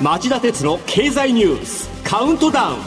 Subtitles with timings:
[0.00, 2.78] 町田鉄の経済ニュースカウントダウン。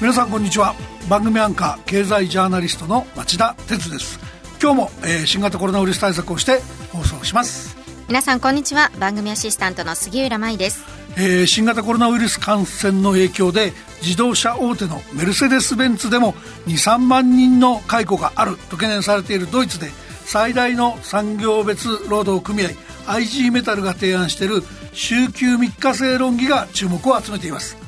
[0.00, 0.76] 皆さんこんにちは。
[1.08, 4.20] 番組アンカー経済ジャーナリストの町田鉄です。
[4.62, 6.60] 今日も、えー、新型コロナウイルス対策をして
[6.92, 7.76] 放送します。
[8.06, 8.92] 皆さんこんにちは。
[9.00, 10.84] 番組アシスタントの杉浦舞です。
[11.16, 13.72] えー、新型コロナウイルス感染の影響で
[14.02, 16.34] 自動車大手のメルセデス・ベンツでも
[16.68, 19.90] 23万人の解雇があると懸念されているドイツで
[20.24, 22.68] 最大の産業別労働組合
[23.06, 27.86] IG メタルが提案している週休3日制論議が注目を集めています。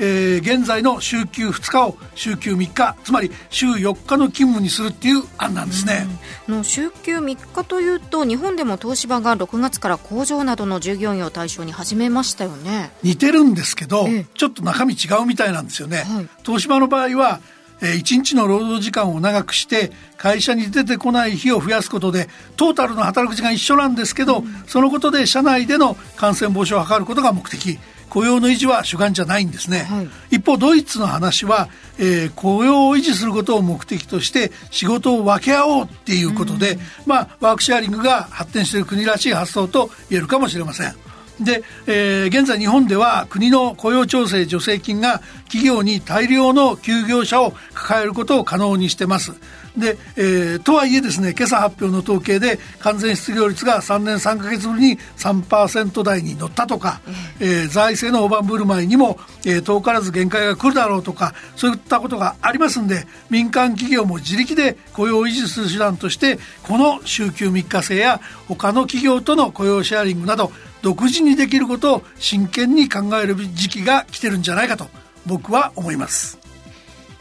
[0.00, 6.06] えー、現在の週休2日を週休3日つまり週4日の勤務にするっていう案なんですね、
[6.46, 12.92] の週休3日というと日本でも東芝が6月から工場などの従業員を対象に始めましたよね。
[13.02, 17.40] 似てるんですけど、ちょっと中身違うみたいなんですよね、はい、東芝の場合は
[17.80, 27.78] え1日の労働時間を長くして会社に出てこない日を増やすことでトータルの働く時間一緒なんですけど、うん、そのことで社内での感染防止を図ることが目的。
[28.08, 41.07] 雇用の維持は主眼じゃないんですね、はい、一方ドイツの話は、えー、雇用を維持することを目的として仕事を分け合おうっていうことで、うん、まあワークシェアリングが発展している国らしい発想と言えるかもしれません
[41.40, 49.32] で、えー、現在日本では国の雇用調整助成金が企業に大量の休業者を抱えることを可能にしてます。
[49.78, 57.00] で、えー、とはいえですね今朝発表の統計で完全失業率が3年3か月ぶりに3%台に乗ったとか、
[57.40, 70.50] えー、財政の大盤振る舞いにも、えー、遠からず限界が来るだろうとかそういったことがありますんで民間企業も自力で雇用を維持する手段としてこの週休3日制や他の企業との雇用シェアリングなど
[70.82, 74.86] 独自にできることを真剣に考える時期が来てるんじゃないかと
[75.26, 76.38] 僕は思います。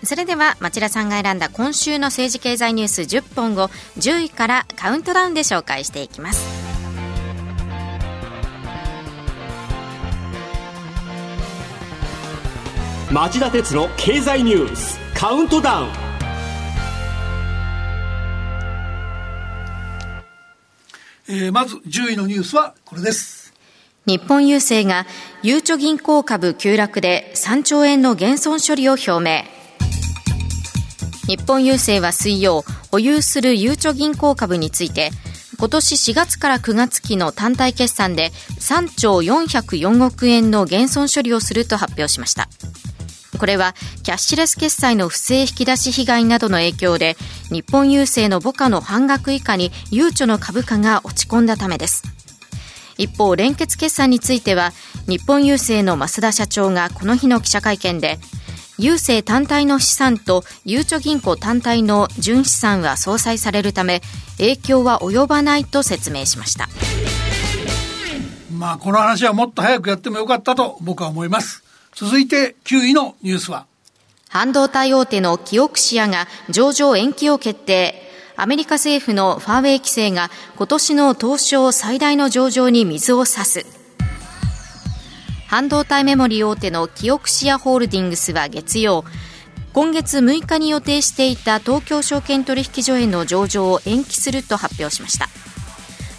[0.04, 6.68] それでは町田さんが選んだ今週の政治経済ニュース10本を10位からカウントダウンで紹介していきます。
[13.12, 15.88] 町田鉄の経済ニュースカウントダウン。
[21.30, 23.47] えー、まず10位のニュースはこれです
[24.08, 25.06] 日本郵政が
[25.44, 29.44] ゆうちょ銀行株急落で3兆円の減損処理を表明
[31.28, 35.10] 日本郵政は水曜、保有するゆうちょ銀行株について、
[35.60, 38.30] 今年4月から9月期の単体決算で
[38.62, 42.48] 3兆404億円の減損処理をすると発表しました。
[43.38, 47.18] これはキャッシュレス決済の不正引き出し被害などの影響で
[47.50, 52.17] 日本郵政の母価の半額以下にゆうちょの株価が落ち込んだためです。
[52.98, 54.72] 一方、連結決算については
[55.08, 58.20] 日本郵政の増田社長がこの日の記者会見で
[58.80, 64.02] 郵政単体の資産とゆうちょ銀行単体の純資産は相殺されるため
[64.38, 66.68] 影響は及ばないと説明しました。
[68.52, 71.64] まあこの話はもっと早くやってもよかったと僕は思います。
[71.96, 73.66] 続いて9位のニュースは。
[74.30, 78.07] 半導体大手のキオクシアが上場延期を決定
[78.40, 83.66] アメリカ政府のファーウェイ規制が今年の東証最大の上場に水を差す。
[85.48, 89.06] 半導体メモリー大手のキオクシアホールディングスは月曜
[89.74, 95.30] 今月6日に予定していた東京証券取引所への上場を延期すると発表しました。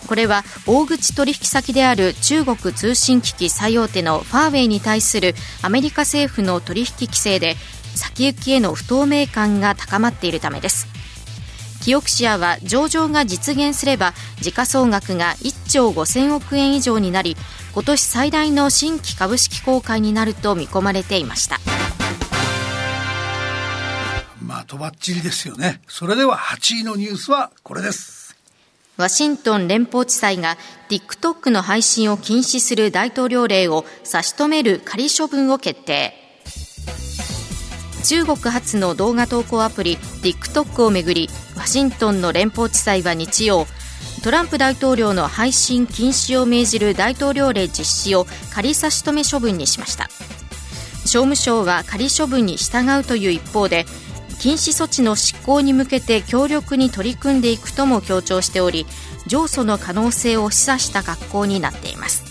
[0.09, 7.55] これは大口取引先である中国通信機器最大手のファーウェイに対するアメリカ政府の取引規制で
[7.95, 10.98] 先行きへの不透明感が高まっているためです。
[11.83, 17.37] キオクシアは上場が実現すれば時価総額が1兆5000億円以上になり
[17.73, 21.59] 今年最大の新規株式公開になると見込まれていました。
[24.43, 25.81] まあとばっちりですよね。
[25.89, 28.37] それでは8位のニュースはこれです。
[28.97, 30.59] ワシントン連邦地裁が
[30.89, 36.28] TikTok の配信を禁止する大統領令を差し止める仮処分を決定
[38.09, 41.29] 中国発の動画投稿アプリ TikTok をめぐり
[41.59, 43.67] ワシントンの連邦地裁は日曜
[44.25, 50.09] トランプ大統領の配信禁止を命じる大統領令実施を仮差し止め処分にしました。
[51.05, 53.85] 商務省は仮処分に従うという一方で
[54.41, 58.87] 禁止措置の執行に向けて強力に取り組んでいくとも強調しており
[59.27, 62.28] 上訴の可能性を示唆した格好になっています。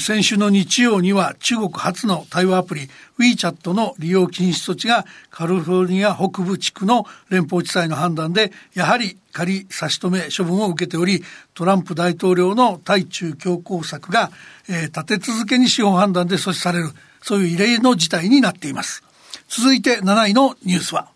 [0.00, 2.88] 先週の日曜には中国初の対話アプリ
[3.18, 11.22] WeChat の利用禁止措置がカリフォルニア北部地区の連邦地裁の判断でやはり仮差し止め処分を受けており
[11.54, 14.30] トランプ大統領の対中強硬策が、
[14.68, 16.90] えー、立て続けに司法判断で阻止される
[17.22, 19.02] そういう異例の事態になっています。
[19.48, 21.08] 続いて7位のニュースは。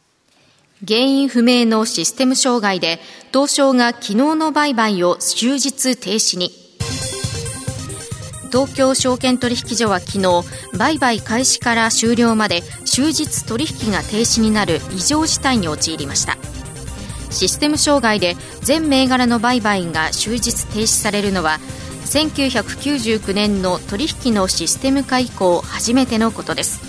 [0.86, 3.00] 原因不明のシステム障害で
[3.32, 6.67] 東証が昨日の売買を終日停止に。
[8.50, 10.44] 東京証券取引所は昨日
[10.76, 16.36] 売買開始から終了まで終日取引が停止になる異常事態に陥りました。
[17.30, 21.58] システム障害で全銘柄の売買が終日停止されるのは
[22.06, 26.80] 1999年の取引のシステム化以降初めてのことです。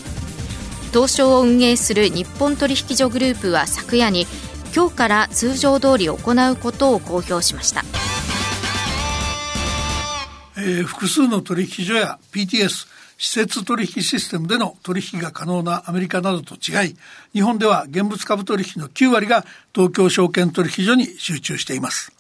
[0.94, 4.26] 東証を運営する日本取引所グループは昨夜に
[4.76, 7.84] 今日から通常通り行うことを公表しました。
[10.62, 16.96] えー、複数の取引所や PTS 施設取引システムでの取引が可能なアメリカなどと違い
[17.34, 19.46] 日本では現物株取引の9割が
[19.76, 22.14] 東京証券取引所に集中しています。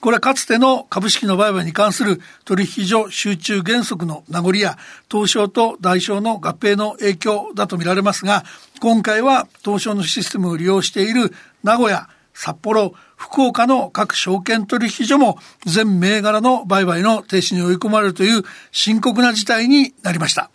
[0.00, 4.78] これはかつての株式の売買に関する取引所集中原則の名残や
[5.10, 8.44] 東証と大証の合併の影響だとみられますが
[8.80, 11.32] 今回は東証のシステムを利用している
[11.62, 18.42] 名古屋札幌、福岡の各証券取引所も全銘柄の売買の停止に追い込まれるという
[18.72, 20.50] 深刻な事態になりました。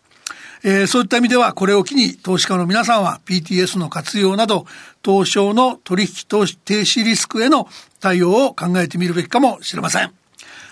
[0.63, 4.67] えー、そういった意味ではこれを機に投資家の皆さんは PTS の活用など
[5.03, 7.67] 東証の取引投資停止リスクへの
[7.99, 10.11] 対応を考えてみるべきかもしれません。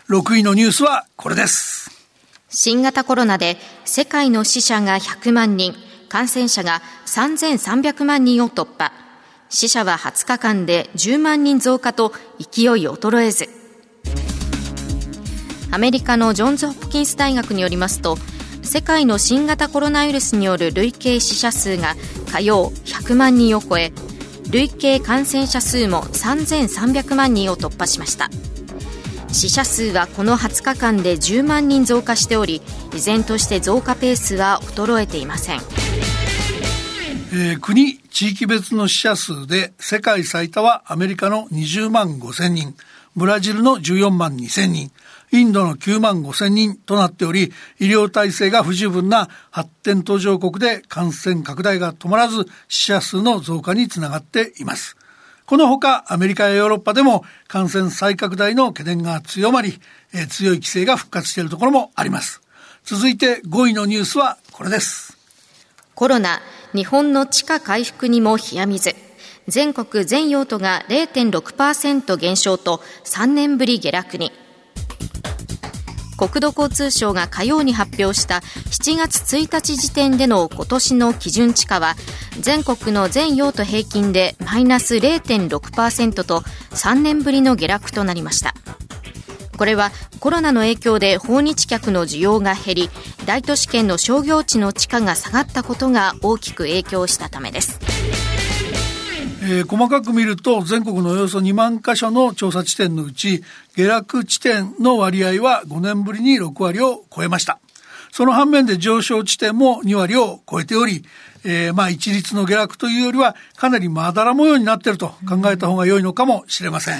[0.09, 1.89] 6位のニュースはこれです。
[2.49, 5.73] 新型コロナで世界の死者が100万人、
[6.07, 9.08] 感染者が3300万人を突破。
[9.49, 13.49] 死者は20日間で10万人増加と勢い衰えず。
[15.71, 18.17] アメリカのジョンズ・ホプキンス大学によりますと
[18.63, 21.95] 世界の新型コロナウイルスによる累計死者数が
[22.31, 23.91] 火曜100万人を超え
[24.49, 28.29] 累計感染者数も3300万人を突破しました。
[29.31, 32.63] 死者数はこの20日間で10万人増加しており
[32.95, 35.59] 依然として増加ペースは衰えていません。
[37.31, 42.75] えー、国、地域別の死者数で世界最多はアメリカの20万5千人、
[43.15, 44.91] ブラジルの14万2千人、
[45.31, 54.97] インドの9万5千人となっており、医療体制が不十分な発展途上国で感染拡大が止まらず死者数の増加につながっています。
[55.45, 59.79] このほかアメリカやヨーロッパでも感染再拡大の懸念が強まり、
[60.13, 62.41] えー、強い規制が復活しているところもあります。
[62.83, 65.17] 続いて5位のニュースはこれです。
[65.95, 66.39] コロナ
[66.73, 68.95] 日本の地価回復にも冷や水。
[69.47, 74.31] 全国全用途が0.6%減少と3年ぶり下落に。
[76.17, 81.95] 国土交通省が火曜に発表した7月1日時点での今年の基準地価は
[82.41, 88.53] 全国の全用途平均でマイナス0.6%と3年ぶりの下落となりました。
[89.59, 89.91] これは
[90.21, 92.89] コロナの影響で訪日客の需要が減り
[93.25, 97.77] 大都市圏の商業地の地価が下がったことが大きく影響したためです。
[99.43, 103.43] えー、細かく見ると全国のおよそ2万箇所の調査地点のうち
[103.75, 107.59] 下落地点の割合は5年ぶりに6割を超えました。
[108.13, 111.03] その反面で上昇地点も2割を超えており、
[111.43, 116.99] えー、まあ一律の下落というよりはかなりまだら模様になっていると考えた方が良いのかもしれません。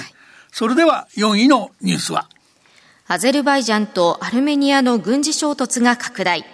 [0.52, 2.28] それでは4位のニュースは
[3.12, 6.44] アゼルバイジャンとアルメニアの軍事衝突が拡大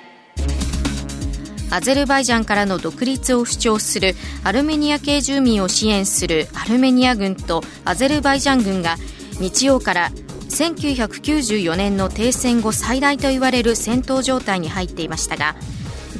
[1.70, 8.96] アゼルバイジャンからの独立を主張するアルメニア系住民を支援するアルメニア軍とアゼルバイジャン軍が
[9.38, 10.10] 日曜から
[10.48, 15.56] 1994年の停戦後最大といわれる戦闘状態に入っていましたが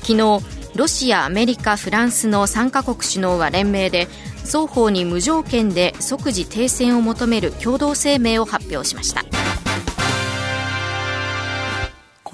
[0.03, 0.41] 昨日
[0.75, 4.07] ロシア、アメリカ、フランスの3カ国首脳は連名で
[4.45, 9.25] 双方に無条件で即時停戦を求める共同声明を発表しました。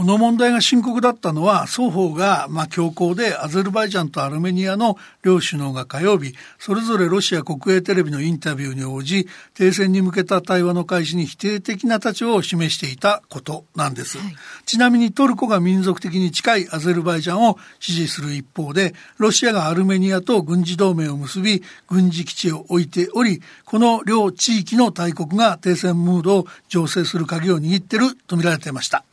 [0.03, 14.35] この問題が深刻だったのは双方がまあ強行でアゼルバイジャンとアルメニアの両首脳が火曜日それぞれロシア国営テレビのインタビューに応じ停戦に向けた対話の開始に否定的な立場を示していたことなんです、はい、
[14.67, 29.05] ちなみにトルコが民族的に近いアゼルバイジャンを支持する一方でロシアがアルメニアと軍事同盟を結び軍事基地を置いておりこの両地域の大国が停戦ムードを醸成する鍵を握っていると見られていました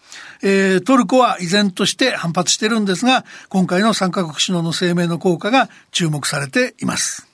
[0.42, 7.28] えー、トルコは依然として反発してるんですが、今回の3カ国首脳の声明の効果が注目されています。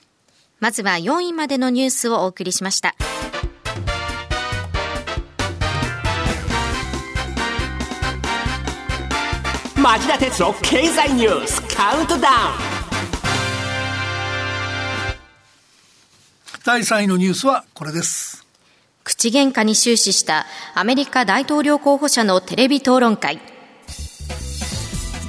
[0.58, 2.94] まずは4位までのニュースをお送りしました。
[9.76, 12.76] 町田鉄の経済ニュースカウントダウン
[16.64, 18.35] 第3位のニュースはこれです。
[19.06, 23.38] 口喧嘩に終始したアメリカ大統領候補者のテレビ討論会。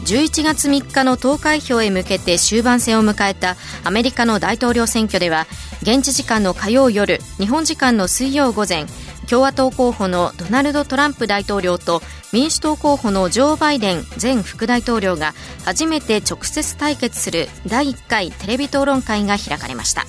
[0.08, 5.46] 11月3日の投開票へ向けて終盤戦を迎えたアメリカの大統領選挙では
[5.84, 8.86] 現地時間の火曜夜日本時間の水曜午前
[9.30, 15.34] 共和党候補のドナルド・トランプ大統領と民主党候補のジョー・バイデン前副大統領が
[15.66, 20.06] 初めて直接対決する第1回テレビ討論会が開かれました。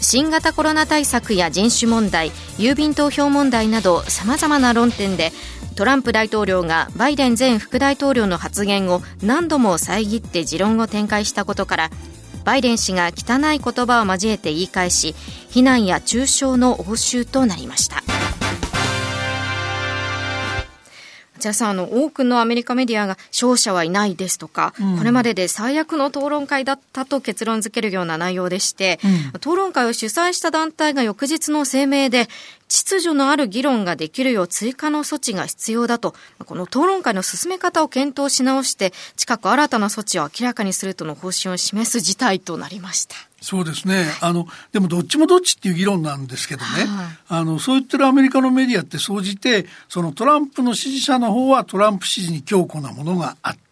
[0.00, 5.30] 新型コロナ対策や人種問題郵便投票問題などさまざまな論点で
[5.76, 11.90] トランプ大統領がバイデン前副大統領の発言を何度も遮って持論を展開したことから
[12.44, 15.14] バイデン氏が汚い言葉を交えて言い返し
[15.48, 18.02] 非難や中傷の応酬となりました。
[21.40, 32.28] じゃあさ、あの、多くのアメリカメディアが勝者はいないですとか、うん、これまでで最悪の討論会だったと結論付けるような内容でして、うん、討論会を主催した団体が翌日の声明で、
[32.68, 36.14] 秩序のある議論ができるよう追加の措置が必要だと、
[36.46, 43.16] この討論会の進め方を検討し直して、近く新たな措置を明らかにするとの方針を示す事態となりました。
[43.40, 44.06] そうですね。
[44.20, 46.68] あの、でもどっちもどっちっていう議論なんですけどね。
[46.68, 53.69] はい、あの、そう言ってるアメリカのメディアって総じて、そのトランプの支持者の方はトランプ支持に強固なものがあって、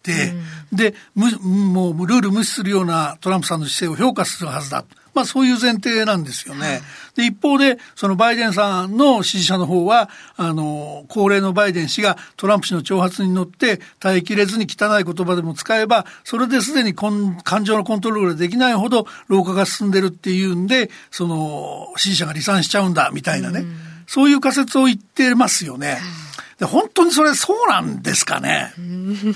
[0.71, 4.85] うん、で、もうルール無視するようなトランプさんの姿勢を評価するはずだ。
[5.13, 6.81] まあそういう前提なんですよね。
[7.15, 23.65] で、一方で、そのバイデンさんの支持者の方は、あの、高齢のバイデン氏がトランプ氏の挑発に乗って耐えきれずに汚い言葉でも使えば、それですでに感情のコントロールができないほど老化が進んでるっていうんで、その、支持者が離散しちゃうんだ、みたいなね。
[24.07, 25.99] そういう仮説を言ってますよね。
[26.59, 28.73] で本当にそれそうなんですかね。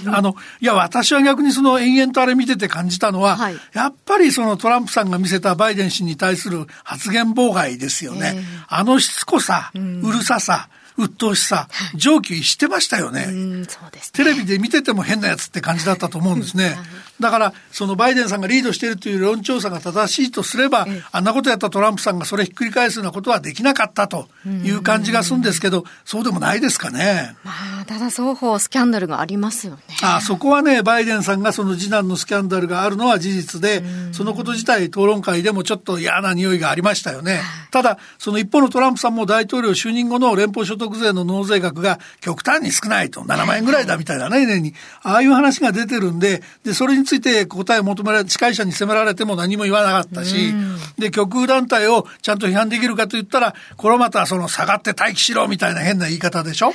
[0.08, 8.34] あの、いや、私は逆にその延々とあれ見てて感じたのは、はい、やっぱりそのトランプさんが見せたバイデン氏に対する発言妨害ですよね。
[8.36, 13.28] えー、あのしつこさ、うるささ、鬱陶しさ、上級してましたよね。
[13.28, 13.66] ね
[14.14, 16.78] テレビで見てても変なやつって感じだったと思うんですね。
[17.20, 27.36] だから、そのバイデンさんがリードしているという論調査が正しいとすれば、あんなことやったトランプさんがそれひっくり返すようなことはできなかったという感じがするんですけど、そうでもないですかね。
[27.44, 29.82] まあ、ただ双方スキャンダルがありますよね。
[30.02, 37.42] あそこはね、バイデンさんがその次男のスキャンダルがあるのは事実で、そのこと自体討論会でもちょっと嫌な匂いがありましたよね。
[37.72, 44.74] ただ、その一方のトランプさんも大統領就任後の連邦所得税の納税額が極端に少ないと、7万円ぐらいだみたいなね、年に。
[45.02, 50.54] ああいう話が出てるんで、で、それについて答えを求められ、司会者に責められても何も言わなかったし、
[50.98, 56.74] で、極右団体をちゃんと批判できるかと言ったら、これまたその下がって待機しろみたいな変な言い方でしょ。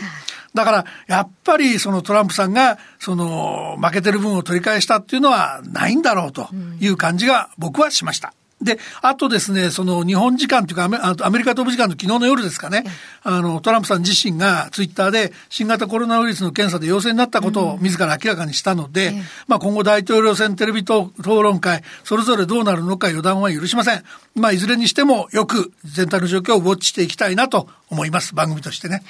[0.55, 6.49] だから、やっぱりそのトランプさんが、その負けてる分を取り返したっていうのはないんだろうと
[6.81, 8.33] いう感じが僕はしました。
[8.61, 12.85] で、あとですね、その日本時間というかアメリカ東部時間の昨日の夜ですかね、
[13.23, 24.03] あの、トランプさん自身がツイッターで新型コロナウイルスの検査で陽性になったことを自ら明らかにしたので、うん、まあ今後大統領選テレビ討論会、それぞれどうなるのか予断は許しません。
[24.35, 28.35] まあいずれにしてもよく全体の状況をウォッチしていきたいなと思います。
[28.35, 29.03] 番組としてね。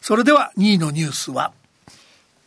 [0.00, 1.52] それでは2位のニュースは。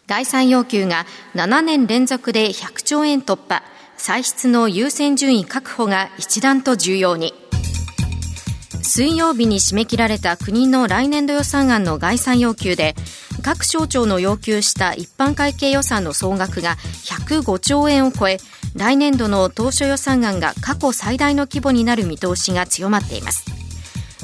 [0.08, 3.64] 概算要求が7年連続で100兆円突破。
[4.00, 7.34] 歳出の優先順位確保が一段と重要に。
[8.82, 12.96] 水曜日に締め切られた国の来年度予算案の概算要求で
[13.44, 16.76] 各省庁の要求した一般会計予算の総額が
[17.06, 18.38] 105兆円を超え
[18.76, 23.46] 来年度の当初予算案が過去最大の規模になる見通しが強まっています。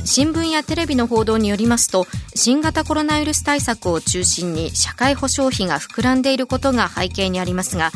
[0.05, 2.05] 新聞やテレビの報道によりますと
[2.35, 7.91] 新型コロナウイルス対策を中心に社会保障費が膨らんでいることが背景にありますが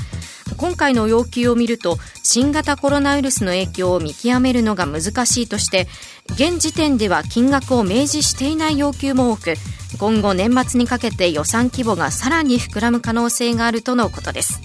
[0.60, 5.88] 今回の要求を見ると新型コロナウイルスの影響を見極めるのが難しいとして
[6.32, 9.54] 現時点では金額を明示していない要求も多く
[10.00, 14.62] 今後年末にかけて予算規模がさらに膨らむ可能性があるとのことです。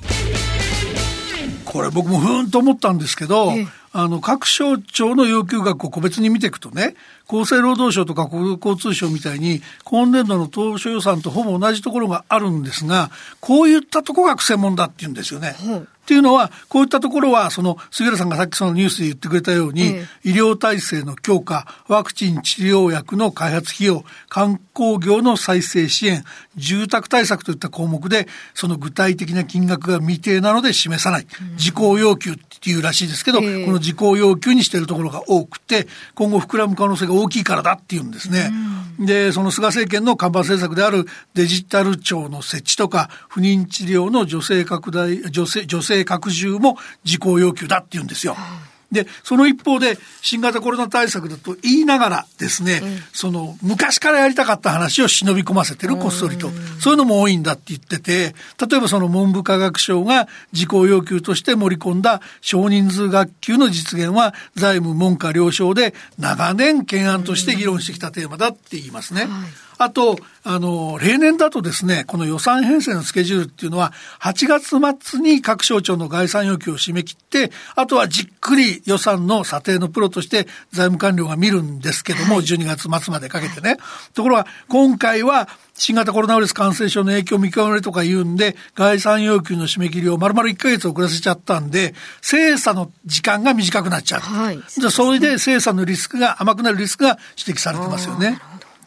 [1.64, 3.52] これ僕もふーんと思ったんですけど、
[3.92, 6.94] あの各省庁の要求額を個別に見ていくとね
[7.28, 15.57] 厚生労働省とか国土交通省みたいに、今年度の当初予算とほぼ同じところがあるんですが、こういったところが専門だって言うんですよね。
[15.64, 26.23] うんっていうのは、こういったところは、その、杉浦さんがさっきそのニュースで言ってくれたように、医療体制の強化、ワクチン治療薬の開発費用、観光業の再生支援、
[26.57, 31.26] 住宅対策といった項目で、その具体的な金額が未定なので示さない。
[31.57, 38.50] 事項要求っていうらしいですけど、この事項要求にしているところが多くて、今後膨らむ可能性が大きいからだっていうんですね。
[38.99, 48.37] で、その菅政権の看板政策であるデジタル庁の設置とか、不妊治療の女性拡大、女性、女性拡充も事項要求だって言うんですよ。
[48.94, 56.50] で、その一方で、新型コロナ対策だと言いながらですね、うん、その、昔からやりたかった話を忍び込ませてる、こっそりと。
[56.80, 58.34] そういうのも多いんだって言ってて、
[58.66, 69.22] 例えばその文部科学省が事項要求として盛り込んだ少人数学級の実現は、財務文科両省で長年懸案として議論してきたテーマだって言いますね。
[69.22, 69.30] はい
[69.78, 74.76] あと、あの、例年だとですね、この予算編成のスケジュールっていうのは、8月
[75.08, 83.78] 末に各省庁の概算要求を締め切って、あとはじっくり予算の査定のプロとして財務官僚が見るんですけども、はい、12月末までかけてね。
[84.12, 94.20] ところが、今回は、新型コロナウイルス感染症の影響を見極めるとか言うんで、概算要求の締め切りを丸々1ヶ月遅らせちゃったんで、精査の時間が短くなっちゃう。
[94.20, 94.60] はい。
[94.68, 98.38] じゃそれで精査のリスクが、甘くなるリスクが指摘されてますよね。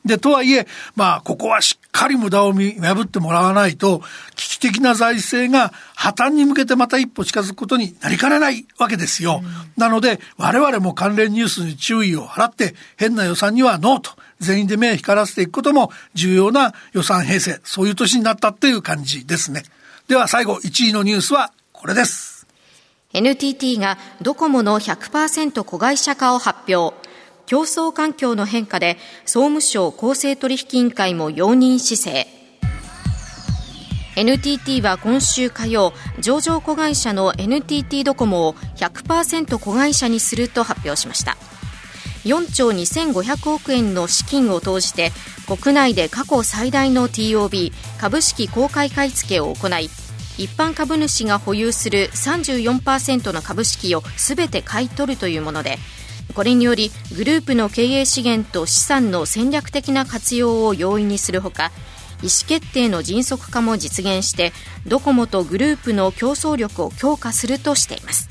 [0.07, 4.01] で、とはいえ、まあ、ここはしっかり無駄を見破ってもらわないと、
[4.35, 9.41] 危機的な財政が破綻に向けてまた一歩近づくことになりかねないわけですよ。
[9.43, 19.63] うん、なので、我々も関連ニュースに注意を払って、変な予算にはノーと、全員で目を光らせていくことも重要な予算編成、そういう年になったっていう感じですね。
[20.07, 22.47] では最後、1位のニュースはこれです。
[23.13, 27.06] NTT がドコモの100%子会社化を発表。
[27.48, 32.27] 競争環境の変化で総務省公正取引委員会も容認姿勢。
[34.18, 41.38] NTT は今週火曜上場子会社の NTT ドコモを100%子会社にすると発表しました。
[42.25, 45.12] 4兆2500億円の資金を投じて
[45.48, 49.89] 国内で過去最大の TOB 株式公開買い付けを行い
[50.38, 55.77] 一般株主が保有する34%の株式を全て買い取るというもので
[56.38, 61.72] これによりグループの経営資源と資産の戦略的な活用を容易にするほか
[62.22, 64.53] 意思決定の迅速化も実現して
[64.86, 68.29] ドコモとグループの競争力を強化するとしています。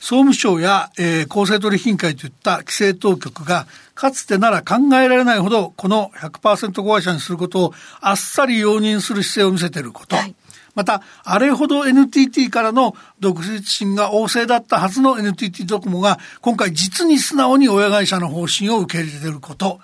[0.00, 10.34] 総務省や、えー、公正取引委員会といった規制当局がかつてなら考えられないほどこの100%子会社にすることをあっさり容認する姿勢を見せていること、はい
[10.74, 19.80] また、あれほど NTT からの独立心が旺盛だったはずの NTT ドコモが、今回実に素直に親会社の方針を受け入れていること。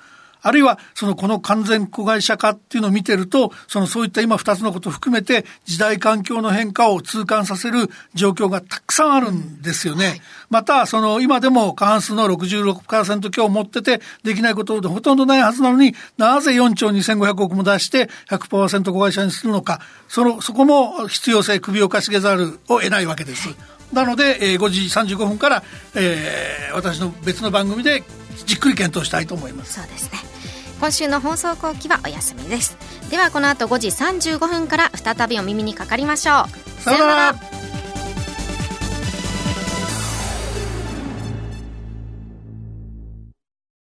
[0.47, 10.07] あるいは、そのこの完全子会社化っていうのを見てると、そのそういった今二つのことを含めて、時代環境の変化を痛感させる状況がたくさんあるんですよね。
[10.07, 23.49] はい、また、その今でも過半数の66%強を持ってて、できないことでほとんどないはずなのになぜ4兆2500億も出して100%子会社にするのか、その、そこも必要性、首をかしげざるを得ないわけです。
[23.93, 24.81] なので、えー、5時
[25.15, 25.63] 35分から、
[25.95, 28.03] えー、私の別の番組で
[28.45, 29.81] じっくり検討したいと思います。
[29.81, 30.36] そうですね。
[30.81, 32.77] 今週の放送後期はお休みです。
[33.11, 36.83] ではこの後5時35分から再びお耳にかかりましょう。
[36.83, 37.66] さようなら。